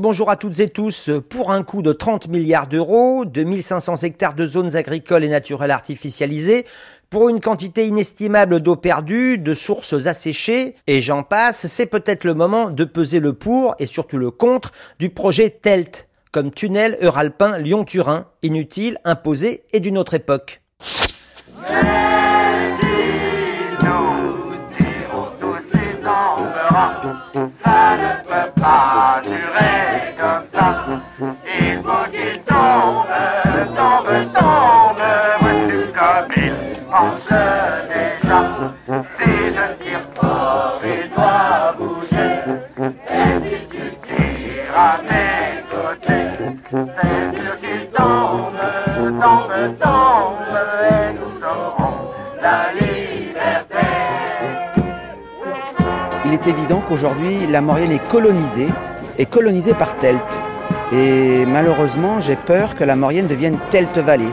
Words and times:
Bonjour 0.00 0.30
à 0.30 0.36
toutes 0.36 0.60
et 0.60 0.68
tous. 0.68 1.10
Pour 1.28 1.50
un 1.50 1.64
coût 1.64 1.82
de 1.82 1.92
30 1.92 2.28
milliards 2.28 2.68
d'euros, 2.68 3.24
2500 3.24 3.96
hectares 4.04 4.36
de 4.36 4.46
zones 4.46 4.76
agricoles 4.76 5.24
et 5.24 5.28
naturelles 5.28 5.72
artificialisées, 5.72 6.66
pour 7.10 7.28
une 7.28 7.40
quantité 7.40 7.84
inestimable 7.84 8.60
d'eau 8.60 8.76
perdue, 8.76 9.38
de 9.38 9.54
sources 9.54 10.06
asséchées, 10.06 10.76
et 10.86 11.00
j'en 11.00 11.24
passe, 11.24 11.66
c'est 11.66 11.86
peut-être 11.86 12.22
le 12.22 12.34
moment 12.34 12.70
de 12.70 12.84
peser 12.84 13.18
le 13.18 13.32
pour 13.32 13.74
et 13.80 13.86
surtout 13.86 14.18
le 14.18 14.30
contre 14.30 14.70
du 15.00 15.10
projet 15.10 15.50
TELT, 15.50 16.06
comme 16.30 16.52
tunnel 16.52 16.96
euralpin 17.02 17.58
Lyon-Turin, 17.58 18.26
inutile, 18.44 18.98
imposé 19.04 19.64
et 19.72 19.80
d'une 19.80 19.98
autre 19.98 20.14
époque. 20.14 20.62
Est 56.48 56.50
évident 56.50 56.82
qu'aujourd'hui, 56.86 57.46
la 57.46 57.60
Maurienne 57.60 57.92
est 57.92 58.08
colonisée, 58.08 58.68
et 59.18 59.26
colonisée 59.26 59.74
par 59.74 59.96
Telt. 59.96 60.40
Et 60.92 61.44
malheureusement, 61.46 62.20
j'ai 62.20 62.36
peur 62.36 62.74
que 62.74 62.84
la 62.84 62.96
Maurienne 62.96 63.26
devienne 63.26 63.58
Telt 63.70 63.96
Valley. 63.98 64.30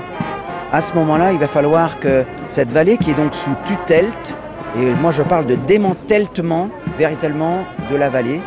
À 0.72 0.82
ce 0.82 0.94
moment-là, 0.94 1.32
il 1.34 1.40
va 1.40 1.48
falloir 1.48 2.00
que 2.00 2.24
cette 2.48 2.72
vallée, 2.72 2.98
qui 2.98 3.12
est 3.12 3.16
donc 3.16 3.34
sous 3.34 3.56
tutelt, 3.66 4.38
et 4.78 4.86
moi 5.02 5.12
je 5.12 5.24
parle 5.24 5.46
de 5.46 5.56
démantèlement 5.56 6.70
véritablement 6.98 7.66
de 7.90 7.96
la 7.96 8.10
vallée, 8.10 8.42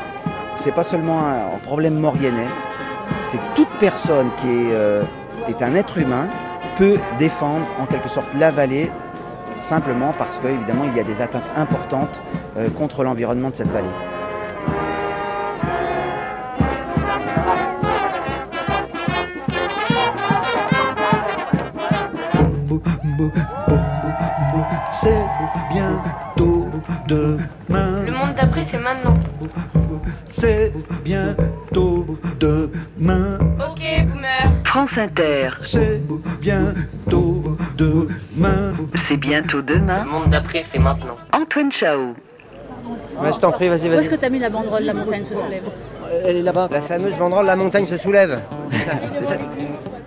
c'est 0.56 0.74
pas 0.74 0.84
seulement 0.84 1.20
un, 1.20 1.58
problème 1.62 1.94
mauriennais, 1.94 2.48
c'est 3.24 3.38
que 3.38 3.54
toute 3.54 3.70
personne 3.80 4.28
qui 4.38 4.48
est, 4.48 4.72
euh, 4.72 5.02
est 5.48 5.62
un 5.62 5.74
être 5.74 5.98
humain 5.98 6.28
peut 6.76 6.96
défendre 7.18 7.66
en 7.78 7.86
quelque 7.86 8.08
sorte 8.08 8.28
la 8.38 8.50
vallée 8.50 8.90
simplement 9.58 10.12
parce 10.16 10.38
qu'évidemment 10.38 10.84
il 10.84 10.96
y 10.96 11.00
a 11.00 11.04
des 11.04 11.20
atteintes 11.20 11.50
importantes 11.56 12.22
euh, 12.56 12.68
contre 12.70 13.04
l'environnement 13.04 13.50
de 13.50 13.56
cette 13.56 13.70
vallée. 13.70 13.88
C'est 24.90 25.24
bientôt 25.70 26.66
demain. 27.06 28.02
Le 28.04 28.12
monde 28.12 28.34
d'après, 28.34 28.66
c'est 28.70 28.78
maintenant. 28.78 29.14
C'est 30.26 30.72
bientôt 31.04 32.18
demain. 32.40 33.38
Ok, 33.60 33.80
boomer. 34.06 34.37
France 34.78 34.96
Inter, 34.96 35.48
C'est 35.58 36.00
bientôt 36.40 37.42
demain. 37.76 38.72
c'est 39.08 39.16
bientôt 39.16 39.60
demain. 39.60 40.04
Le 40.04 40.10
monde 40.10 40.30
d'après, 40.30 40.62
c'est 40.62 40.78
maintenant. 40.78 41.16
Antoine 41.32 41.72
Chao. 41.72 42.14
Ouais, 43.20 43.32
je 43.32 43.40
t'en 43.40 43.50
prie, 43.50 43.68
vas-y, 43.68 43.88
Où 43.88 43.92
est-ce 43.94 44.02
vas-y. 44.02 44.08
que 44.08 44.14
t'as 44.14 44.28
mis 44.28 44.38
la 44.38 44.50
banderole 44.50 44.84
La 44.84 44.94
montagne 44.94 45.24
se 45.24 45.34
soulève 45.34 45.64
Elle 46.24 46.36
est 46.36 46.42
là-bas. 46.42 46.68
La 46.70 46.80
fameuse 46.80 47.18
banderole 47.18 47.46
La 47.46 47.56
montagne 47.56 47.88
se 47.88 47.96
soulève. 47.96 48.40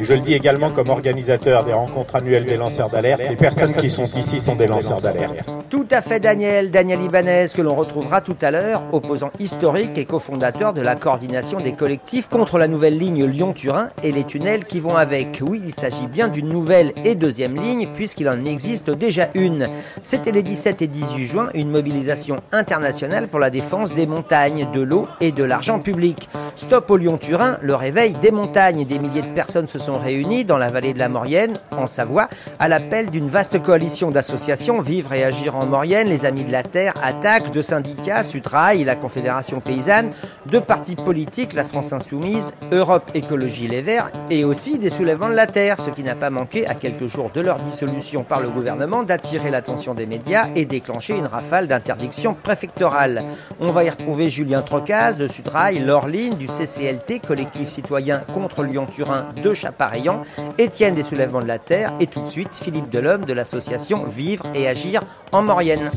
Et 0.00 0.04
je 0.04 0.12
le 0.12 0.20
dis 0.20 0.32
également 0.32 0.70
comme 0.70 0.90
organisateur 0.90 1.64
des 1.64 1.72
rencontres 1.72 2.14
annuelles 2.14 2.44
des 2.44 2.56
lanceurs 2.56 2.88
d'alerte, 2.88 3.20
les 3.28 3.34
personnes 3.34 3.72
qui 3.72 3.90
sont 3.90 4.04
ici 4.04 4.38
sont 4.38 4.54
des 4.54 4.68
lanceurs 4.68 5.00
d'alerte. 5.00 5.52
Tout 5.70 5.86
à 5.90 6.00
fait 6.02 6.20
Daniel, 6.20 6.70
Daniel 6.70 7.02
Ibanez, 7.02 7.46
que 7.52 7.62
l'on 7.62 7.74
retrouvera 7.74 8.20
tout 8.20 8.36
à 8.40 8.52
l'heure, 8.52 8.82
opposant 8.92 9.30
historique 9.40 9.98
et 9.98 10.04
cofondateur 10.04 10.72
de 10.72 10.82
la 10.82 10.94
coordination 10.94 11.58
des 11.58 11.72
collectifs 11.72 12.28
contre 12.28 12.58
la 12.58 12.68
nouvelle 12.68 12.96
ligne 12.96 13.24
Lyon-Turin 13.24 13.90
et 14.04 14.12
les 14.12 14.22
tunnels 14.22 14.66
qui 14.66 14.78
vont 14.78 14.96
avec. 14.96 15.42
Oui, 15.44 15.60
il 15.64 15.74
s'agit 15.74 16.06
bien 16.06 16.28
d'une 16.28 16.48
nouvelle 16.48 16.92
et 17.04 17.16
deuxième 17.16 17.60
ligne, 17.60 17.88
puisqu'il 17.92 18.28
en 18.28 18.44
existe 18.44 18.90
déjà 18.90 19.28
une. 19.34 19.66
C'était 20.04 20.32
les 20.32 20.44
17 20.44 20.80
et 20.80 20.86
18 20.86 21.26
juin, 21.26 21.48
une 21.54 21.70
mobilisation 21.70 22.36
internationale 22.52 23.26
pour 23.26 23.40
la 23.40 23.50
défense 23.50 23.94
des 23.94 24.06
montagnes, 24.06 24.68
de 24.72 24.80
l'eau 24.80 25.08
et 25.20 25.32
de 25.32 25.42
l'argent 25.42 25.80
public. 25.80 26.28
Stop 26.54 26.90
au 26.90 26.96
Lyon-Turin, 26.96 27.58
le 27.62 27.74
réveil 27.74 28.12
des 28.14 28.30
montagnes. 28.30 28.84
Des 28.84 28.98
milliers 28.98 29.22
de 29.22 29.34
personnes 29.34 29.68
se 29.68 29.78
sont 29.78 29.87
réunies 29.94 30.44
dans 30.44 30.58
la 30.58 30.68
vallée 30.68 30.92
de 30.92 30.98
la 30.98 31.08
Maurienne, 31.08 31.54
en 31.76 31.86
Savoie, 31.86 32.28
à 32.58 32.68
l'appel 32.68 33.10
d'une 33.10 33.28
vaste 33.28 33.62
coalition 33.62 34.10
d'associations 34.10 34.80
Vivre 34.80 35.12
et 35.12 35.24
Agir 35.24 35.56
en 35.56 35.66
Maurienne, 35.66 36.08
les 36.08 36.26
Amis 36.26 36.44
de 36.44 36.52
la 36.52 36.62
Terre, 36.62 36.94
Attaque, 37.02 37.50
de 37.52 37.62
syndicats, 37.62 38.24
Sutrail, 38.24 38.84
la 38.84 38.96
Confédération 38.96 39.60
Paysanne, 39.60 40.12
de 40.46 40.58
partis 40.58 40.96
politiques, 40.96 41.52
la 41.52 41.64
France 41.64 41.92
Insoumise, 41.92 42.52
Europe 42.72 43.10
Écologie 43.14 43.68
Les 43.68 43.82
Verts, 43.82 44.10
et 44.30 44.44
aussi 44.44 44.78
des 44.78 44.90
soulèvements 44.90 45.28
de 45.28 45.34
la 45.34 45.46
Terre, 45.46 45.80
ce 45.80 45.90
qui 45.90 46.02
n'a 46.02 46.14
pas 46.14 46.30
manqué, 46.30 46.66
à 46.66 46.74
quelques 46.74 47.06
jours 47.06 47.30
de 47.32 47.40
leur 47.40 47.60
dissolution 47.60 48.24
par 48.24 48.40
le 48.40 48.50
gouvernement, 48.50 49.02
d'attirer 49.02 49.50
l'attention 49.50 49.94
des 49.94 50.06
médias 50.06 50.48
et 50.54 50.64
déclencher 50.64 51.16
une 51.16 51.26
rafale 51.26 51.68
d'interdictions 51.68 52.34
préfectorales. 52.34 53.20
On 53.60 53.72
va 53.72 53.84
y 53.84 53.90
retrouver 53.90 54.30
Julien 54.30 54.62
Trocaz 54.62 55.16
de 55.16 55.28
Sutrail, 55.28 55.78
Laureline 55.78 56.34
du 56.34 56.46
CCLT, 56.46 57.20
collectif 57.20 57.68
citoyen 57.68 58.20
contre 58.34 58.62
Lyon-Turin 58.62 59.28
de 59.42 59.54
Chapareillan, 59.78 60.22
Étienne 60.58 60.96
des 60.96 61.04
soulèvements 61.04 61.38
de 61.40 61.46
la 61.46 61.60
Terre 61.60 61.92
et 62.00 62.08
tout 62.08 62.20
de 62.20 62.26
suite 62.26 62.52
Philippe 62.52 62.90
Delhomme 62.90 63.24
de 63.24 63.32
l'association 63.32 64.06
Vivre 64.06 64.42
et 64.52 64.66
Agir 64.66 65.02
en 65.30 65.42
Maurienne. 65.42 65.92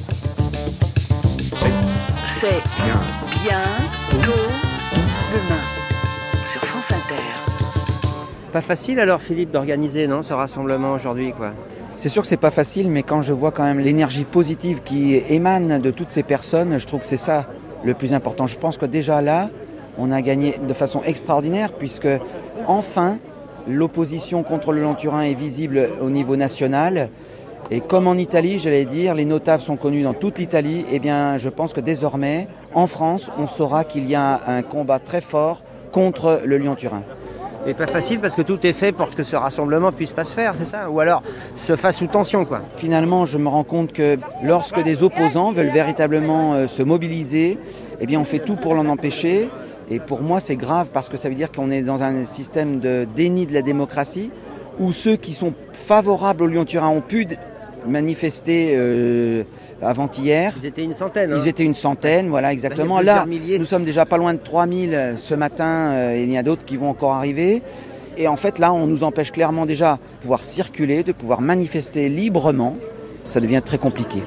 C'est 2.40 2.62
bientôt 3.41 4.40
demain 5.34 5.62
sur 6.52 6.62
France 6.62 6.91
Inter. 6.91 7.24
Pas 8.53 8.62
facile 8.62 9.00
alors 9.00 9.20
Philippe 9.20 9.50
d'organiser 9.50 10.06
non 10.06 10.22
ce 10.22 10.34
rassemblement 10.34 10.94
aujourd'hui 10.94 11.34
quoi? 11.34 11.53
C'est 11.96 12.09
sûr 12.09 12.22
que 12.22 12.28
c'est 12.28 12.38
pas 12.38 12.52
facile, 12.52 12.88
mais 12.88 13.02
quand 13.02 13.24
je 13.24 13.34
vois 13.34 13.52
quand 13.52 13.64
même 13.64 13.80
l'énergie 13.80 14.25
positive 14.25 14.81
qui 14.84 15.16
émane 15.16 15.81
de 15.81 15.90
toutes 15.90 16.09
ces 16.09 16.24
personnes, 16.24 16.80
je 16.80 16.86
trouve 16.86 17.00
que 17.00 17.08
c'est 17.08 17.18
ça 17.18 17.47
le 17.84 17.96
plus 17.96 18.14
important. 18.14 18.46
Je 18.46 18.58
pense 18.58 18.78
que 18.78 18.86
déjà 18.86 19.24
là, 19.24 19.50
on 19.97 20.12
a 20.12 20.22
gagné 20.22 20.59
de 20.68 20.74
façon 20.74 21.02
extraordinaire, 21.03 21.74
puisque 21.74 22.08
enfin 22.68 23.18
l'opposition 23.68 24.44
contre 24.44 24.72
le 24.72 24.82
Lyon-Turin 24.82 25.22
est 25.22 25.34
visible 25.34 25.90
au 26.02 26.10
niveau 26.10 26.36
national. 26.36 27.10
Et 27.70 27.80
comme 27.80 28.08
en 28.08 28.16
Italie, 28.16 28.60
j'allais 28.60 28.86
dire, 28.86 29.16
les 29.16 29.26
notables 29.26 29.64
sont 29.64 29.78
connus 29.78 30.04
dans 30.04 30.14
toute 30.14 30.40
l'Italie, 30.40 30.86
eh 30.92 31.00
bien, 31.00 31.38
je 31.38 31.48
pense 31.48 31.72
que 31.72 31.80
désormais, 31.80 32.48
en 32.74 32.86
France, 32.86 33.32
on 33.38 33.48
saura 33.48 33.86
qu'il 33.86 34.10
y 34.10 34.16
a 34.16 34.42
un 34.46 34.62
combat 34.62 35.00
très 35.00 35.22
fort 35.22 35.64
contre 35.92 36.42
le 36.46 36.58
Lyon-Turin. 36.58 37.04
Et 37.68 37.76
pas 37.76 37.86
facile 37.86 38.20
parce 38.20 38.36
que 38.36 38.42
tout 38.42 38.66
est 38.66 38.74
fait 38.74 38.92
pour 38.92 39.12
que 39.12 39.24
ce 39.24 39.36
rassemblement 39.36 39.92
puisse 39.92 40.14
pas 40.14 40.24
se 40.24 40.34
faire, 40.34 40.56
c'est 40.58 40.66
ça? 40.66 40.90
Ou 40.90 41.00
alors 41.00 41.22
se 41.58 41.76
fasse 41.76 41.98
sous 41.98 42.08
tension 42.08 42.44
quoi. 42.44 42.62
Finalement, 42.76 43.26
je 43.26 43.38
me 43.38 43.48
rends 43.48 43.64
compte 43.64 43.94
que 43.94 44.18
lorsque 44.44 44.82
des 44.82 45.04
opposants 45.04 45.52
veulent 45.52 45.70
véritablement 45.70 46.56
euh, 46.56 46.66
se 46.66 46.82
mobiliser, 46.82 47.60
eh 48.00 48.08
bien, 48.08 48.20
on 48.20 48.26
fait 48.26 48.40
tout 48.40 48.56
pour 48.56 48.74
l'en 48.74 48.88
empêcher. 48.88 49.48
Et 49.91 50.00
pour 50.00 50.22
moi, 50.22 50.40
c'est 50.40 50.56
grave 50.56 50.88
parce 50.94 51.09
que 51.09 51.18
ça 51.18 51.28
veut 51.28 51.35
dire 51.35 51.52
qu'on 51.52 51.69
est 51.69 51.81
dans 51.81 52.02
un 52.02 52.24
système 52.24 52.79
de 52.79 53.06
déni 53.13 53.46
de 53.46 53.53
la 53.53 53.62
démocratie 53.62 54.31
où 54.79 54.94
ceux 54.94 55.18
qui 55.18 55.34
sont 55.34 55.53
favorables 55.74 56.44
au 56.44 56.47
Lyon-Turin 56.47 56.88
ont 56.88 57.02
pu 57.02 57.28
manifester 57.85 58.74
euh, 58.75 59.44
avant-hier. 59.81 60.53
Ils 60.62 60.68
étaient 60.68 60.84
une 60.84 60.94
centaine. 60.94 61.34
hein. 61.34 61.38
Ils 61.41 61.47
étaient 61.50 61.66
une 61.66 61.74
centaine, 61.75 62.29
voilà 62.29 62.53
exactement. 62.53 63.02
Là, 63.02 63.25
milliers. 63.25 63.59
nous 63.59 63.66
sommes 63.66 63.84
déjà 63.84 64.06
pas 64.06 64.16
loin 64.16 64.34
de 64.34 64.40
3000 64.40 64.94
euh, 64.94 65.18
ce 65.18 65.35
matin, 65.35 65.91
euh, 65.91 66.16
et 66.16 66.23
il 66.23 66.31
y 66.31 66.38
a 66.38 66.44
d'autres 66.44 66.63
qui 66.63 66.78
vont 66.78 66.90
encore 66.90 67.11
arriver. 67.11 67.61
Et 68.17 68.29
en 68.29 68.37
fait, 68.37 68.59
là, 68.59 68.72
on 68.72 68.87
nous 68.87 69.03
empêche 69.03 69.32
clairement 69.34 69.66
déjà 69.66 69.96
de 69.96 70.22
pouvoir 70.22 70.44
circuler, 70.46 71.03
de 71.03 71.11
pouvoir 71.11 71.41
manifester 71.41 72.08
librement. 72.08 72.78
Ça 73.26 73.41
devient 73.41 73.61
très 73.64 73.78
compliqué. 73.78 74.23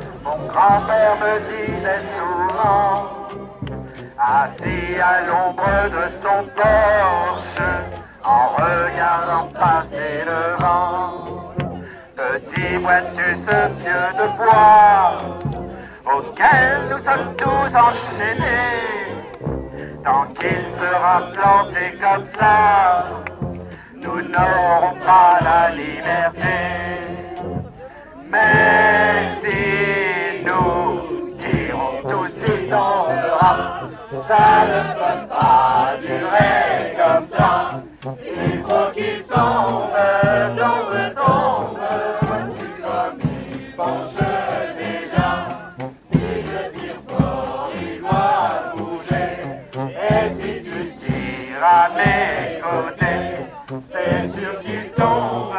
Je 0.00 0.09
grand-père 0.52 1.16
me 1.16 1.34
disait 1.50 2.04
souvent, 2.16 3.28
assis 4.18 5.00
à 5.00 5.22
l'ombre 5.26 5.90
de 5.96 6.04
son 6.22 6.44
porche, 6.54 7.60
en 8.24 8.48
regardant 8.48 9.46
passer 9.54 10.24
le 10.26 10.56
vent. 10.62 11.52
Petit, 12.16 12.76
vois-tu 12.76 13.34
ce 13.34 13.68
pieu 13.80 14.02
de 14.18 14.26
bois 14.36 15.18
auquel 16.04 16.70
nous 16.90 16.98
sommes 16.98 17.34
tous 17.36 17.70
enchaînés? 17.76 19.00
Tant 20.04 20.26
qu'il 20.38 20.62
sera 20.78 21.30
planté 21.32 21.98
comme 22.00 22.24
ça, 22.24 23.04
nous 23.94 24.20
n'aurons 24.22 24.94
pas 25.04 25.38
la 25.42 25.70
liberté. 25.70 26.58
Mais 28.30 29.28
si 29.40 29.69
Ça 32.70 32.76
ne 34.68 34.80
peut 34.94 35.28
pas 35.28 35.96
durer 36.00 36.94
comme 36.96 37.24
ça. 37.24 37.82
Il 38.22 38.62
faut 38.62 38.92
qu'il 38.94 39.24
tombe, 39.24 39.96
tombe, 40.56 41.14
tombe. 41.16 41.78
Vois-tu 42.22 42.68
comme 42.80 43.18
il 43.22 43.74
penche 43.74 44.22
déjà 44.78 45.48
Si 46.12 46.18
je 46.20 46.78
tire 46.78 47.00
fort, 47.08 47.70
il 47.74 48.00
doit 48.00 48.72
bouger. 48.76 49.30
Et 50.08 50.30
si 50.30 50.62
tu 50.62 50.92
tires 50.92 51.64
à 51.64 51.88
mes 51.96 52.60
côtés, 52.60 53.82
c'est 53.90 54.28
sûr 54.28 54.60
qu'il 54.60 54.88
tombe, 54.90 55.54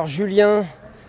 Alors 0.00 0.08
Julien, 0.08 0.64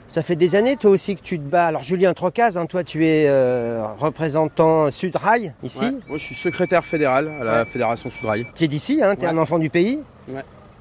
ça 0.06 0.22
fait 0.22 0.36
des 0.36 0.54
années 0.56 0.76
toi 0.76 0.92
aussi 0.92 1.16
que 1.16 1.22
tu 1.22 1.40
te 1.40 1.44
bats. 1.46 1.68
Alors 1.68 1.82
Julien 1.82 2.14
Trocaz, 2.14 2.58
hein, 2.58 2.66
toi 2.66 2.84
tu 2.84 3.06
es 3.06 3.26
euh, 3.30 3.86
représentant 3.98 4.92
Sudrail 4.92 5.54
ici. 5.64 5.80
Ouais. 5.86 5.92
Moi, 6.10 6.18
je 6.18 6.26
suis 6.26 6.36
secrétaire 6.36 6.84
fédéral 6.84 7.32
à 7.40 7.44
la 7.46 7.64
Fédération 7.64 8.10
Sudrail. 8.10 8.48
Tu 8.54 8.66
es 8.66 8.68
d'ici, 8.68 9.00
hein, 9.02 9.16
tu 9.16 9.22
es 9.22 9.28
Ouais. 9.28 9.34
un 9.34 9.38
enfant 9.38 9.60
du 9.60 9.70
pays. 9.70 10.02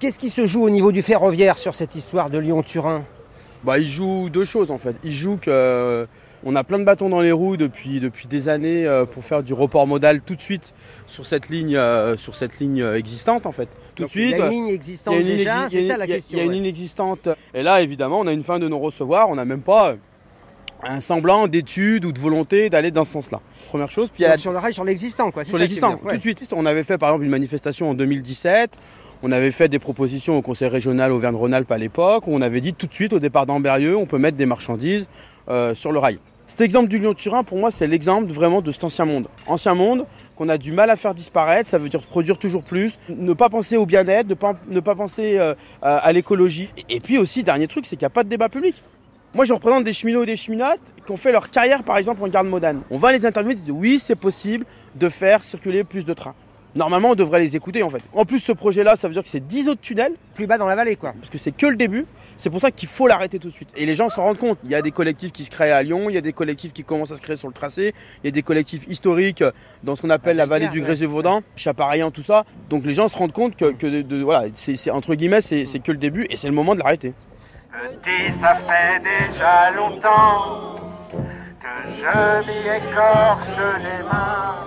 Qu'est-ce 0.00 0.18
qui 0.18 0.28
se 0.28 0.44
joue 0.44 0.64
au 0.64 0.70
niveau 0.70 0.90
du 0.90 1.02
ferroviaire 1.02 1.56
sur 1.56 1.72
cette 1.76 1.94
histoire 1.94 2.30
de 2.30 2.38
Lyon-Turin? 2.38 3.04
Bah, 3.62 3.78
il 3.78 3.86
joue 3.86 4.28
deux 4.28 4.44
choses 4.44 4.72
en 4.72 4.78
fait. 4.78 4.96
Il 5.04 5.12
joue 5.12 5.36
que 5.40 5.48
euh, 5.48 6.06
on 6.44 6.54
a 6.54 6.64
plein 6.64 6.78
de 6.78 6.84
bâtons 6.84 7.08
dans 7.08 7.20
les 7.20 7.32
roues 7.32 7.56
depuis, 7.56 8.00
depuis 8.00 8.26
des 8.26 8.48
années 8.48 8.86
euh, 8.86 9.04
pour 9.04 9.24
faire 9.24 9.42
du 9.42 9.52
report 9.52 9.86
modal 9.86 10.20
tout 10.22 10.34
de 10.34 10.40
suite 10.40 10.72
sur 11.06 11.26
cette 11.26 11.48
ligne, 11.48 11.76
euh, 11.76 12.16
sur 12.16 12.34
cette 12.34 12.58
ligne 12.58 12.80
euh, 12.82 12.96
existante 12.96 13.46
en 13.46 13.52
fait. 13.52 13.68
Tout 13.94 14.04
Donc, 14.04 14.06
de 14.06 14.10
suite. 14.10 14.34
Il 14.36 14.38
y 14.38 14.42
a 14.42 14.46
une 14.46 14.52
ligne 14.52 14.68
existante 14.68 15.16
une 15.16 15.26
déjà, 15.26 15.66
exi- 15.66 15.70
c'est 15.70 15.82
ça 15.84 15.98
la 15.98 16.06
question. 16.06 16.36
Il 16.36 16.38
y 16.38 16.40
a 16.40 16.44
une 16.44 16.50
ouais. 16.50 16.56
ligne 16.56 16.66
existante. 16.66 17.28
Et 17.54 17.62
là, 17.62 17.82
évidemment, 17.82 18.20
on 18.20 18.26
a 18.26 18.32
une 18.32 18.44
fin 18.44 18.58
de 18.58 18.68
non-recevoir. 18.68 19.28
On 19.28 19.34
n'a 19.34 19.44
même 19.44 19.62
pas 19.62 19.96
un 20.82 21.00
semblant 21.00 21.46
d'étude 21.46 22.04
ou 22.06 22.12
de 22.12 22.18
volonté 22.18 22.70
d'aller 22.70 22.90
dans 22.90 23.04
ce 23.04 23.12
sens-là. 23.12 23.40
Première 23.68 23.90
chose. 23.90 24.08
Puis 24.12 24.24
a 24.24 24.38
sur 24.38 24.52
le 24.52 24.58
rail, 24.58 24.72
sur 24.72 24.84
l'existant 24.84 25.30
quoi. 25.30 25.44
sur 25.44 25.58
ouais. 25.58 25.68
tout 25.68 26.16
de 26.16 26.20
suite. 26.20 26.40
On 26.56 26.64
avait 26.64 26.84
fait 26.84 26.96
par 26.96 27.10
exemple 27.10 27.24
une 27.24 27.30
manifestation 27.30 27.90
en 27.90 27.94
2017. 27.94 28.76
On 29.22 29.32
avait 29.32 29.50
fait 29.50 29.68
des 29.68 29.78
propositions 29.78 30.38
au 30.38 30.42
conseil 30.42 30.68
régional 30.68 31.12
Auvergne-Rhône-Alpes 31.12 31.70
à 31.70 31.76
l'époque. 31.76 32.26
où 32.26 32.30
On 32.34 32.40
avait 32.40 32.62
dit 32.62 32.72
tout 32.72 32.86
de 32.86 32.94
suite 32.94 33.12
au 33.12 33.18
départ 33.18 33.44
d'Amberieux, 33.44 33.94
on 33.94 34.06
peut 34.06 34.16
mettre 34.16 34.38
des 34.38 34.46
marchandises 34.46 35.06
euh, 35.50 35.74
sur 35.74 35.92
le 35.92 35.98
rail. 35.98 36.18
Cet 36.50 36.62
exemple 36.62 36.88
du 36.88 36.98
Lyon-Turin, 36.98 37.44
pour 37.44 37.58
moi, 37.58 37.70
c'est 37.70 37.86
l'exemple 37.86 38.32
vraiment 38.32 38.60
de 38.60 38.72
cet 38.72 38.82
ancien 38.82 39.04
monde. 39.04 39.28
Ancien 39.46 39.76
monde 39.76 40.04
qu'on 40.34 40.48
a 40.48 40.58
du 40.58 40.72
mal 40.72 40.90
à 40.90 40.96
faire 40.96 41.14
disparaître, 41.14 41.68
ça 41.68 41.78
veut 41.78 41.88
dire 41.88 42.00
produire 42.00 42.38
toujours 42.38 42.64
plus, 42.64 42.98
ne 43.08 43.32
pas 43.34 43.48
penser 43.48 43.76
au 43.76 43.86
bien-être, 43.86 44.26
ne 44.28 44.34
pas, 44.34 44.56
ne 44.68 44.80
pas 44.80 44.96
penser 44.96 45.38
euh, 45.38 45.54
à, 45.80 45.98
à 45.98 46.10
l'écologie. 46.10 46.68
Et, 46.88 46.96
et 46.96 47.00
puis 47.00 47.18
aussi, 47.18 47.44
dernier 47.44 47.68
truc, 47.68 47.86
c'est 47.86 47.94
qu'il 47.94 48.02
n'y 48.04 48.06
a 48.06 48.10
pas 48.10 48.24
de 48.24 48.28
débat 48.28 48.48
public. 48.48 48.82
Moi, 49.32 49.44
je 49.44 49.52
représente 49.52 49.84
des 49.84 49.92
cheminots 49.92 50.24
et 50.24 50.26
des 50.26 50.34
cheminotes 50.34 50.80
qui 51.06 51.12
ont 51.12 51.16
fait 51.16 51.30
leur 51.30 51.50
carrière, 51.50 51.84
par 51.84 51.98
exemple, 51.98 52.20
en 52.24 52.26
garde 52.26 52.48
modane. 52.48 52.80
On 52.90 52.98
va 52.98 53.12
les 53.12 53.24
interviewer 53.24 53.54
et 53.54 53.56
dire 53.58 53.76
oui, 53.76 54.00
c'est 54.00 54.16
possible 54.16 54.66
de 54.96 55.08
faire 55.08 55.44
circuler 55.44 55.84
plus 55.84 56.04
de 56.04 56.14
trains. 56.14 56.34
Normalement, 56.74 57.10
on 57.10 57.14
devrait 57.14 57.40
les 57.40 57.54
écouter 57.54 57.84
en 57.84 57.90
fait. 57.90 58.02
En 58.12 58.24
plus, 58.24 58.40
ce 58.40 58.52
projet-là, 58.52 58.96
ça 58.96 59.06
veut 59.08 59.14
dire 59.14 59.22
que 59.22 59.28
c'est 59.28 59.46
10 59.46 59.68
autres 59.68 59.80
tunnels, 59.80 60.14
Plus 60.34 60.46
bas 60.48 60.58
dans 60.58 60.66
la 60.66 60.76
vallée 60.76 60.96
quoi. 60.96 61.12
parce 61.18 61.30
que 61.30 61.38
c'est 61.38 61.52
que 61.52 61.66
le 61.66 61.76
début. 61.76 62.06
C'est 62.40 62.48
pour 62.48 62.62
ça 62.62 62.70
qu'il 62.70 62.88
faut 62.88 63.06
l'arrêter 63.06 63.38
tout 63.38 63.48
de 63.48 63.52
suite. 63.52 63.68
Et 63.76 63.84
les 63.84 63.94
gens 63.94 64.08
s'en 64.08 64.22
rendent 64.22 64.38
compte. 64.38 64.58
Il 64.64 64.70
y 64.70 64.74
a 64.74 64.80
des 64.80 64.92
collectifs 64.92 65.30
qui 65.30 65.44
se 65.44 65.50
créent 65.50 65.72
à 65.72 65.82
Lyon, 65.82 66.08
il 66.08 66.14
y 66.14 66.16
a 66.16 66.22
des 66.22 66.32
collectifs 66.32 66.72
qui 66.72 66.84
commencent 66.84 67.12
à 67.12 67.16
se 67.16 67.20
créer 67.20 67.36
sur 67.36 67.48
le 67.48 67.52
tracé, 67.52 67.94
il 68.24 68.26
y 68.26 68.28
a 68.28 68.30
des 68.30 68.42
collectifs 68.42 68.88
historiques 68.88 69.44
dans 69.82 69.94
ce 69.94 70.00
qu'on 70.00 70.08
appelle 70.08 70.38
la 70.38 70.46
vallée 70.46 70.68
du 70.68 70.80
Grésé-Vaudan, 70.80 71.42
Chapareillan, 71.54 72.10
tout 72.10 72.22
ça. 72.22 72.46
Donc 72.70 72.86
les 72.86 72.94
gens 72.94 73.08
se 73.08 73.16
rendent 73.18 73.34
compte 73.34 73.56
que, 73.56 73.74
c'est 74.54 74.90
entre 74.90 75.14
guillemets, 75.14 75.42
c'est 75.42 75.66
c'est 75.66 75.80
que 75.80 75.92
le 75.92 75.98
début 75.98 76.26
et 76.30 76.38
c'est 76.38 76.48
le 76.48 76.54
moment 76.54 76.74
de 76.74 76.78
l'arrêter. 76.78 77.12
Petit, 77.70 78.32
ça 78.40 78.56
fait 78.56 79.02
déjà 79.02 79.70
longtemps 79.72 80.76
que 81.10 81.90
je 81.98 82.46
m'y 82.46 82.60
écorche 82.74 83.48
les 83.82 84.02
mains. 84.02 84.64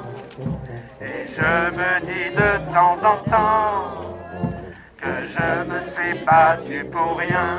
Et 1.02 1.26
je 1.28 1.72
me 1.72 2.06
dis 2.06 2.36
de 2.36 2.72
temps 2.72 2.98
en 3.04 3.30
temps 3.30 4.13
que 5.04 5.26
je 5.36 5.48
me 5.70 5.80
suis 5.82 6.24
battu 6.26 6.86
pour 6.86 7.18
rien. 7.18 7.50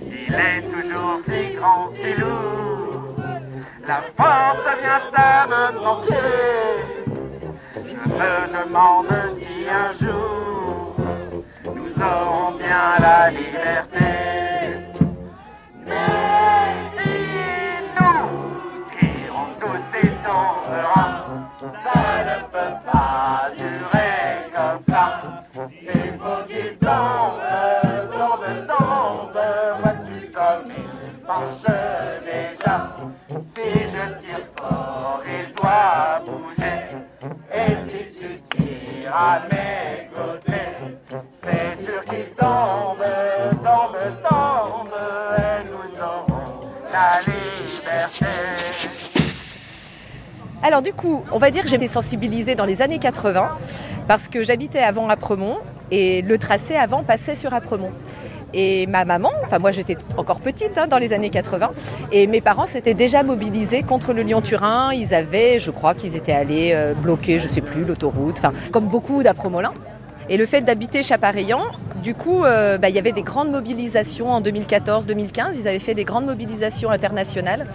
Il 0.00 0.34
est 0.34 0.62
toujours 0.62 1.18
si 1.22 1.54
grand, 1.54 1.90
si 1.90 2.14
lourd. 2.14 3.16
La 3.86 4.00
force 4.16 4.66
vient 4.80 5.10
à 5.14 5.46
me 5.46 5.78
manquer. 5.84 6.14
Je 7.74 8.08
me 8.20 8.34
demande 8.58 9.14
si 9.36 9.68
un 9.68 9.92
jour 9.92 10.96
nous 11.76 12.02
aurons 12.02 12.52
bien 12.56 12.86
la 13.00 13.30
liberté. 13.30 13.57
Alors 50.68 50.82
du 50.82 50.92
coup, 50.92 51.24
on 51.32 51.38
va 51.38 51.50
dire 51.50 51.62
que 51.62 51.70
j'ai 51.70 51.76
été 51.76 51.88
sensibilisée 51.88 52.54
dans 52.54 52.66
les 52.66 52.82
années 52.82 52.98
80 52.98 53.56
parce 54.06 54.28
que 54.28 54.42
j'habitais 54.42 54.80
avant 54.80 55.08
Apremont 55.08 55.56
et 55.90 56.20
le 56.20 56.36
tracé 56.36 56.76
avant 56.76 57.02
passait 57.02 57.36
sur 57.36 57.54
Apremont. 57.54 57.90
Et 58.52 58.86
ma 58.86 59.06
maman, 59.06 59.30
enfin 59.46 59.58
moi 59.58 59.70
j'étais 59.70 59.96
encore 60.18 60.40
petite 60.40 60.76
hein, 60.76 60.86
dans 60.86 60.98
les 60.98 61.14
années 61.14 61.30
80, 61.30 61.70
et 62.12 62.26
mes 62.26 62.42
parents 62.42 62.66
s'étaient 62.66 62.92
déjà 62.92 63.22
mobilisés 63.22 63.82
contre 63.82 64.12
le 64.12 64.20
Lyon-Turin. 64.20 64.92
Ils 64.92 65.14
avaient, 65.14 65.58
je 65.58 65.70
crois 65.70 65.94
qu'ils 65.94 66.16
étaient 66.16 66.32
allés 66.32 66.72
euh, 66.74 66.92
bloquer, 66.92 67.38
je 67.38 67.48
sais 67.48 67.62
plus, 67.62 67.86
l'autoroute, 67.86 68.42
comme 68.70 68.88
beaucoup 68.88 69.22
d'Apremolins. 69.22 69.72
Et 70.28 70.36
le 70.36 70.44
fait 70.44 70.60
d'habiter 70.60 71.02
Chapareillan, 71.02 71.62
du 72.08 72.14
coup, 72.14 72.42
euh, 72.42 72.78
bah, 72.78 72.88
il 72.88 72.94
y 72.94 72.98
avait 72.98 73.12
des 73.12 73.20
grandes 73.22 73.50
mobilisations 73.50 74.32
en 74.32 74.40
2014-2015. 74.40 75.56
Ils 75.60 75.68
avaient 75.68 75.78
fait 75.78 75.92
des 75.92 76.04
grandes 76.04 76.24
mobilisations 76.24 76.88
internationales. 76.88 77.66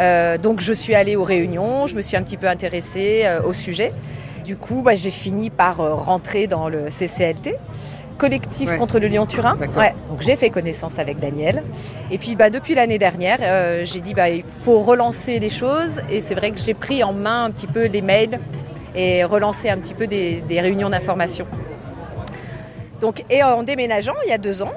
Euh, 0.00 0.38
donc 0.38 0.60
je 0.62 0.72
suis 0.72 0.94
allée 0.94 1.14
aux 1.14 1.24
réunions, 1.24 1.86
je 1.86 1.94
me 1.94 2.00
suis 2.00 2.16
un 2.16 2.22
petit 2.22 2.38
peu 2.38 2.48
intéressée 2.48 3.24
euh, 3.26 3.42
au 3.42 3.52
sujet. 3.52 3.92
Du 4.46 4.56
coup, 4.56 4.80
bah, 4.80 4.94
j'ai 4.94 5.10
fini 5.10 5.50
par 5.50 5.76
rentrer 5.76 6.46
dans 6.46 6.70
le 6.70 6.86
CCLT, 6.88 7.56
collectif 8.16 8.70
Ouais. 8.70 8.78
contre 8.78 8.98
le 8.98 9.08
Lyon-Turin. 9.08 9.58
Ouais, 9.76 9.94
donc 10.08 10.22
j'ai 10.22 10.36
fait 10.36 10.48
connaissance 10.48 10.98
avec 10.98 11.18
Daniel. 11.20 11.62
Et 12.10 12.16
puis 12.16 12.34
bah, 12.34 12.48
depuis 12.48 12.74
l'année 12.74 12.98
dernière, 12.98 13.40
j'ai 13.84 14.00
dit 14.00 14.14
bah, 14.14 14.30
il 14.30 14.44
faut 14.64 14.80
relancer 14.80 15.38
les 15.38 15.50
choses. 15.50 16.00
Et 16.10 16.22
c'est 16.22 16.34
vrai 16.34 16.50
que 16.52 16.58
j'ai 16.60 16.72
pris 16.72 17.04
en 17.04 17.12
main 17.12 17.44
un 17.44 17.50
petit 17.50 17.66
peu 17.66 17.84
les 17.84 18.00
mails 18.00 18.40
et 18.94 19.22
relancé 19.24 19.68
un 19.68 19.76
petit 19.76 19.92
peu 19.92 20.06
des, 20.06 20.42
des 20.48 20.62
réunions 20.62 20.88
d'information. 20.88 21.46
Donc, 23.00 23.24
et 23.30 23.42
en 23.42 23.62
déménageant 23.62 24.14
il 24.24 24.30
y 24.30 24.32
a 24.32 24.38
deux 24.38 24.62
ans, 24.62 24.72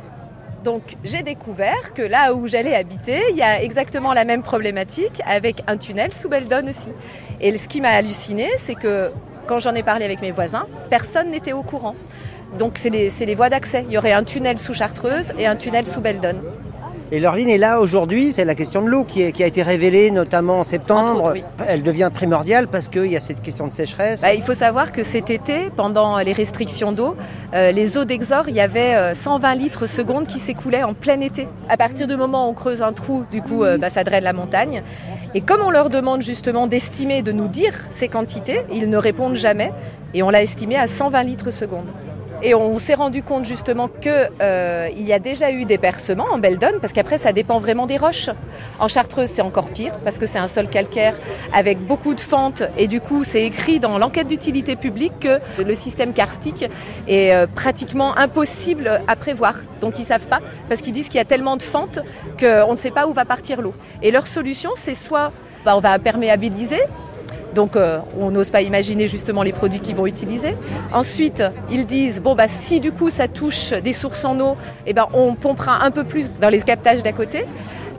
donc 0.63 0.81
j'ai 1.03 1.23
découvert 1.23 1.93
que 1.93 2.01
là 2.01 2.33
où 2.33 2.47
j'allais 2.47 2.75
habiter, 2.75 3.21
il 3.29 3.37
y 3.37 3.41
a 3.41 3.63
exactement 3.63 4.13
la 4.13 4.25
même 4.25 4.43
problématique 4.43 5.21
avec 5.25 5.63
un 5.67 5.77
tunnel 5.77 6.13
sous 6.13 6.29
Beldon 6.29 6.67
aussi. 6.67 6.91
Et 7.39 7.57
ce 7.57 7.67
qui 7.67 7.79
m'a 7.79 7.89
halluciné, 7.89 8.49
c'est 8.57 8.75
que 8.75 9.11
quand 9.47 9.59
j'en 9.59 9.73
ai 9.73 9.83
parlé 9.83 10.05
avec 10.05 10.21
mes 10.21 10.31
voisins, 10.31 10.67
personne 10.89 11.31
n'était 11.31 11.53
au 11.53 11.63
courant. 11.63 11.95
Donc 12.57 12.77
c'est 12.77 12.89
les, 12.89 13.09
les 13.09 13.35
voies 13.35 13.49
d'accès. 13.49 13.85
Il 13.87 13.93
y 13.93 13.97
aurait 13.97 14.11
un 14.11 14.23
tunnel 14.23 14.59
sous 14.59 14.73
Chartreuse 14.73 15.33
et 15.37 15.47
un 15.47 15.55
tunnel 15.55 15.87
sous 15.87 16.01
Beldon. 16.01 16.41
Et 17.11 17.19
leur 17.19 17.35
ligne 17.35 17.49
est 17.49 17.57
là 17.57 17.81
aujourd'hui, 17.81 18.31
c'est 18.31 18.45
la 18.45 18.53
question 18.53 18.83
de 18.83 18.87
l'eau 18.87 19.03
qui, 19.03 19.23
a 19.23 19.47
été 19.47 19.63
révélée 19.63 20.11
notamment 20.11 20.59
en 20.59 20.63
septembre. 20.63 21.11
Entre 21.11 21.21
autres, 21.21 21.31
oui. 21.33 21.43
Elle 21.67 21.81
devient 21.81 22.11
primordiale 22.13 22.67
parce 22.67 22.87
qu'il 22.87 23.07
y 23.07 23.17
a 23.17 23.19
cette 23.19 23.41
question 23.41 23.67
de 23.67 23.73
sécheresse. 23.73 24.21
Bah, 24.21 24.35
il 24.35 24.43
faut 24.43 24.53
savoir 24.53 24.91
que 24.91 25.03
cet 25.03 25.31
été, 25.31 25.71
pendant 25.75 26.19
les 26.19 26.33
restrictions 26.33 26.91
d'eau, 26.91 27.15
euh, 27.55 27.71
les 27.71 27.97
eaux 27.97 28.05
d'Exor, 28.05 28.47
il 28.47 28.55
y 28.55 28.61
avait 28.61 28.93
euh, 28.93 29.13
120 29.15 29.55
litres 29.55 29.87
seconde 29.87 30.27
qui 30.27 30.37
s'écoulaient 30.37 30.83
en 30.83 30.93
plein 30.93 31.19
été. 31.19 31.47
À 31.67 31.77
partir 31.77 32.05
du 32.05 32.15
moment 32.15 32.47
où 32.47 32.51
on 32.51 32.53
creuse 32.53 32.83
un 32.83 32.93
trou, 32.93 33.25
du 33.31 33.41
coup, 33.41 33.63
euh, 33.63 33.79
bah, 33.79 33.89
ça 33.89 34.03
draine 34.03 34.23
la 34.23 34.33
montagne. 34.33 34.83
Et 35.33 35.41
comme 35.41 35.61
on 35.61 35.71
leur 35.71 35.89
demande 35.89 36.21
justement 36.21 36.67
d'estimer, 36.67 37.23
de 37.23 37.31
nous 37.31 37.47
dire 37.47 37.73
ces 37.89 38.07
quantités, 38.07 38.61
ils 38.71 38.87
ne 38.87 38.97
répondent 38.97 39.35
jamais. 39.35 39.71
Et 40.13 40.21
on 40.21 40.29
l'a 40.29 40.43
estimé 40.43 40.75
à 40.75 40.85
120 40.85 41.23
litres 41.23 41.51
seconde. 41.51 41.87
Et 42.41 42.55
on 42.55 42.79
s'est 42.79 42.93
rendu 42.93 43.21
compte 43.21 43.43
justement 43.43 43.89
qu'il 43.89 44.29
euh, 44.41 44.89
y 44.95 45.11
a 45.11 45.19
déjà 45.19 45.51
eu 45.51 45.65
des 45.65 45.77
percements 45.77 46.27
en 46.31 46.37
Beldon, 46.37 46.79
parce 46.79 46.93
qu'après 46.93 47.17
ça 47.17 47.33
dépend 47.33 47.59
vraiment 47.59 47.85
des 47.85 47.97
roches. 47.97 48.29
En 48.79 48.87
Chartreuse 48.87 49.29
c'est 49.29 49.41
encore 49.41 49.69
pire, 49.71 49.91
parce 50.05 50.17
que 50.17 50.25
c'est 50.25 50.39
un 50.39 50.47
sol 50.47 50.69
calcaire 50.69 51.15
avec 51.53 51.85
beaucoup 51.85 52.13
de 52.13 52.21
fentes, 52.21 52.63
et 52.77 52.87
du 52.87 53.01
coup 53.01 53.25
c'est 53.25 53.43
écrit 53.43 53.81
dans 53.81 53.97
l'enquête 53.97 54.27
d'utilité 54.27 54.77
publique 54.77 55.19
que 55.19 55.39
le 55.61 55.73
système 55.73 56.13
karstique 56.13 56.65
est 57.09 57.33
euh, 57.33 57.45
pratiquement 57.45 58.17
impossible 58.17 59.01
à 59.07 59.15
prévoir. 59.17 59.55
Donc 59.81 59.99
ils 59.99 60.05
savent 60.05 60.27
pas, 60.27 60.39
parce 60.69 60.79
qu'ils 60.79 60.93
disent 60.93 61.09
qu'il 61.09 61.17
y 61.17 61.21
a 61.21 61.25
tellement 61.25 61.57
de 61.57 61.61
fentes 61.61 61.99
qu'on 62.39 62.71
ne 62.71 62.77
sait 62.77 62.91
pas 62.91 63.05
où 63.07 63.13
va 63.13 63.25
partir 63.25 63.61
l'eau. 63.61 63.73
Et 64.01 64.11
leur 64.11 64.27
solution 64.27 64.71
c'est 64.75 64.95
soit 64.95 65.33
bah, 65.65 65.75
on 65.75 65.81
va 65.81 65.91
imperméabiliser, 65.91 66.79
donc 67.55 67.75
euh, 67.75 67.99
on 68.19 68.31
n'ose 68.31 68.49
pas 68.49 68.61
imaginer 68.61 69.07
justement 69.07 69.43
les 69.43 69.53
produits 69.53 69.79
qu'ils 69.79 69.95
vont 69.95 70.05
utiliser. 70.05 70.55
Ensuite, 70.93 71.43
ils 71.71 71.85
disent 71.85 72.21
bon 72.21 72.35
bah 72.35 72.47
si 72.47 72.79
du 72.79 72.91
coup 72.91 73.09
ça 73.09 73.27
touche 73.27 73.71
des 73.71 73.93
sources 73.93 74.25
en 74.25 74.39
eau, 74.39 74.57
eh 74.85 74.93
ben 74.93 75.07
on 75.13 75.35
pompera 75.35 75.83
un 75.83 75.91
peu 75.91 76.03
plus 76.03 76.31
dans 76.31 76.49
les 76.49 76.61
captages 76.61 77.03
d'à 77.03 77.13
côté, 77.13 77.45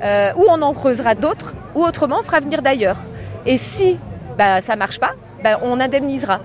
euh, 0.04 0.30
ou 0.36 0.44
on 0.48 0.62
en 0.62 0.72
creusera 0.72 1.14
d'autres, 1.14 1.54
ou 1.74 1.84
autrement 1.84 2.18
on 2.20 2.22
fera 2.22 2.40
venir 2.40 2.62
d'ailleurs. 2.62 2.98
Et 3.46 3.56
si 3.56 3.98
bah, 4.38 4.60
ça 4.60 4.76
marche 4.76 5.00
pas, 5.00 5.12
bah, 5.42 5.58
on 5.62 5.80
indemnisera. 5.80 6.40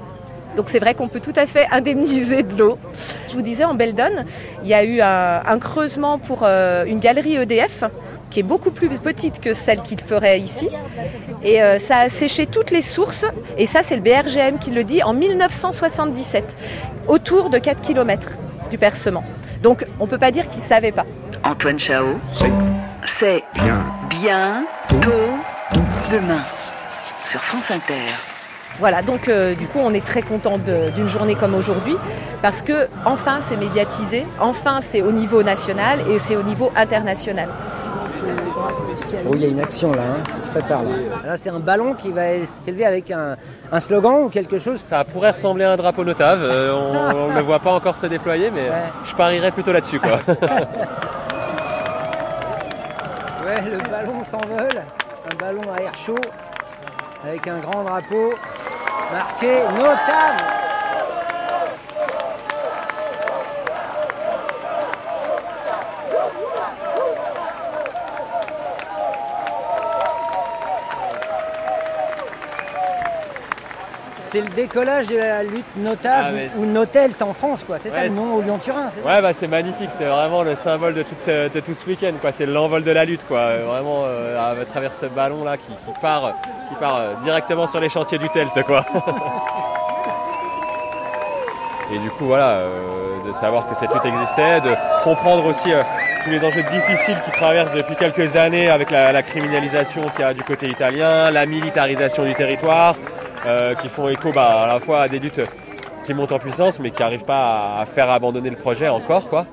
Donc 0.55 0.69
c'est 0.69 0.79
vrai 0.79 0.93
qu'on 0.93 1.09
peut 1.09 1.19
tout 1.19 1.33
à 1.35 1.45
fait 1.45 1.67
indemniser 1.71 2.43
de 2.43 2.57
l'eau. 2.57 2.77
Je 3.27 3.33
vous 3.33 3.41
disais 3.41 3.65
en 3.65 3.75
Beldon, 3.75 4.25
il 4.63 4.69
y 4.69 4.73
a 4.73 4.83
eu 4.83 5.01
un, 5.01 5.59
creusement 5.59 6.17
pour 6.17 6.39
euh, 6.43 6.85
une 6.85 6.99
galerie 6.99 7.35
EDF 7.35 7.83
qui 8.35 8.41
est 8.41 8.43
beaucoup 8.43 8.71
plus 8.71 8.89
petite 8.89 9.39
que 9.39 9.53
celle 9.53 9.81
qu'il 9.81 10.01
ferait 10.01 10.41
ici. 10.41 10.67
Et 11.41 11.63
euh, 11.63 11.79
ça 11.79 11.99
a 11.99 12.09
séché 12.09 12.45
toutes 12.45 12.69
les 12.69 12.81
sources, 12.81 13.25
et 13.57 13.65
ça 13.65 13.81
c'est 13.81 13.95
le 13.95 14.01
BRGM 14.01 14.59
qui 14.59 14.71
le 14.71 14.83
dit, 14.83 15.01
en 15.03 15.13
1977, 15.13 16.43
autour 17.07 17.49
de 17.49 17.57
4 17.59 17.79
km 17.79 18.33
du 18.69 18.77
percement. 18.77 19.23
Donc 19.63 19.85
on 20.01 20.03
ne 20.03 20.09
peut 20.09 20.17
pas 20.17 20.31
dire 20.31 20.49
qu'il 20.49 20.59
ne 20.59 20.65
savait 20.65 20.91
pas. 20.91 21.05
Antoine 21.45 21.79
Chao, 21.79 22.07
C'est 23.19 23.41
bien. 23.53 23.81
bien 24.09 24.65
tôt 24.89 25.31
demain 26.11 26.43
sur 27.31 27.39
France 27.39 27.71
Inter. 27.71 28.03
Voilà, 28.79 29.01
donc 29.01 29.29
euh, 29.29 29.55
du 29.55 29.65
coup 29.67 29.79
on 29.81 29.93
est 29.93 30.05
très 30.05 30.21
content 30.21 30.57
d'une 30.57 31.07
journée 31.07 31.35
comme 31.35 31.55
aujourd'hui, 31.55 31.95
parce 32.41 32.61
que 32.61 32.89
enfin 33.05 33.37
c'est 33.39 33.55
médiatisé, 33.55 34.25
enfin 34.41 34.79
c'est 34.81 35.01
au 35.01 35.13
niveau 35.13 35.41
national 35.41 35.99
et 36.11 36.19
c'est 36.19 36.35
au 36.35 36.43
niveau 36.43 36.73
international. 36.75 37.47
Oh, 39.27 39.31
il 39.35 39.41
y 39.41 39.45
a 39.45 39.47
une 39.47 39.59
action 39.59 39.91
là, 39.91 40.01
hein, 40.01 40.23
qui 40.35 40.41
se 40.41 40.49
prépare 40.49 40.83
là. 40.83 40.89
Là, 41.25 41.37
c'est 41.37 41.49
un 41.49 41.59
ballon 41.59 41.93
qui 41.93 42.11
va 42.11 42.23
s'élever 42.45 42.85
avec 42.85 43.11
un, 43.11 43.35
un 43.71 43.79
slogan 43.79 44.23
ou 44.25 44.29
quelque 44.29 44.59
chose. 44.59 44.79
Ça 44.79 45.03
pourrait 45.03 45.31
ressembler 45.31 45.63
à 45.63 45.71
un 45.71 45.75
drapeau 45.75 46.03
notave. 46.03 46.39
euh, 46.43 46.73
on 46.73 47.29
ne 47.31 47.35
le 47.37 47.41
voit 47.43 47.59
pas 47.59 47.71
encore 47.71 47.97
se 47.97 48.07
déployer, 48.07 48.51
mais 48.51 48.69
Ouais. 48.69 48.75
je 49.05 49.15
parierais 49.15 49.51
plutôt 49.51 49.71
là-dessus. 49.71 49.99
quoi. 49.99 50.19
Ouais, 53.45 53.61
le 53.61 53.77
ballon 53.91 54.23
s'envole. 54.23 54.81
Un 55.31 55.35
ballon 55.35 55.61
à 55.77 55.81
air 55.81 55.91
chaud 55.97 56.17
avec 57.23 57.47
un 57.47 57.59
grand 57.59 57.83
drapeau 57.83 58.33
marqué 59.13 59.59
notable. 59.75 60.43
C'est 74.35 74.41
le 74.41 74.49
décollage 74.49 75.07
de 75.07 75.15
la 75.15 75.43
lutte 75.43 75.77
notable 75.77 76.37
Ah, 76.53 76.57
ou 76.57 76.65
notelt 76.65 77.21
en 77.21 77.33
France, 77.33 77.63
quoi. 77.65 77.77
C'est 77.79 77.89
ça 77.89 78.03
le 78.03 78.09
nom 78.09 78.33
au 78.35 78.41
Lyon-Turin. 78.41 78.89
Ouais, 79.05 79.21
bah, 79.21 79.31
c'est 79.31 79.47
magnifique. 79.47 79.89
C'est 79.97 80.03
vraiment 80.03 80.43
le 80.43 80.55
symbole 80.55 80.93
de 80.93 81.03
tout 81.03 81.15
ce, 81.17 81.47
de 81.47 81.59
tout 81.61 81.73
ce 81.73 81.85
week-end. 81.87 82.11
quoi. 82.19 82.33
C'est 82.33 82.45
l'envol 82.45 82.83
de 82.83 82.91
la 82.91 83.05
lutte. 83.05 83.25
Quoi. 83.29 83.37
Euh, 83.37 83.63
Vraiment, 83.65 84.01
euh, 84.05 84.51
à 84.61 84.65
travers 84.65 84.93
ce 84.93 85.05
ballon-là 85.05 85.55
qui, 85.55 85.67
qui 85.69 85.99
part, 86.01 86.33
qui 86.67 86.75
part 86.75 86.97
euh, 86.97 87.13
directement 87.23 87.65
sur 87.65 87.79
les 87.79 87.87
chantiers 87.87 88.17
du 88.17 88.27
Telt. 88.27 88.51
Quoi. 88.65 88.83
Et 91.93 91.99
du 91.99 92.09
coup, 92.09 92.25
voilà, 92.25 92.49
euh, 92.57 93.23
de 93.25 93.31
savoir 93.31 93.69
que 93.69 93.75
cette 93.75 93.93
lutte 93.93 94.03
existait, 94.05 94.59
de 94.59 94.75
comprendre 95.03 95.45
aussi 95.45 95.71
euh, 95.71 95.83
tous 96.25 96.31
les 96.31 96.43
enjeux 96.43 96.63
difficiles 96.63 97.17
qui 97.23 97.31
traversent 97.31 97.73
depuis 97.73 97.95
quelques 97.95 98.35
années 98.35 98.69
avec 98.71 98.89
la, 98.89 99.11
la 99.11 99.21
criminalisation 99.21 100.01
qu'il 100.15 100.21
y 100.25 100.27
a 100.27 100.33
du 100.33 100.41
côté 100.43 100.67
italien, 100.67 101.29
la 101.29 101.45
militarisation 101.45 102.23
du 102.25 102.33
territoire, 102.33 102.95
euh, 103.45 103.75
qui 103.75 103.87
font 103.89 104.07
écho 104.09 104.31
bah, 104.33 104.63
à 104.63 104.67
la 104.67 104.79
fois 104.79 105.01
à 105.01 105.07
des 105.07 105.19
luttes 105.19 105.41
qui 106.05 106.13
montent 106.13 106.31
en 106.31 106.39
puissance 106.39 106.79
mais 106.79 106.91
qui 106.91 107.01
n'arrivent 107.01 107.25
pas 107.25 107.77
à- 107.77 107.81
à 107.81 107.85
faire 107.85 108.09
abandonner 108.09 108.49
le 108.49 108.55
projet 108.57 108.87
encore. 108.87 109.29
quoi. 109.29 109.45